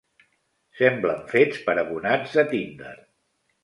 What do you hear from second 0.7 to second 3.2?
Semblen fets per abonats de Tinder.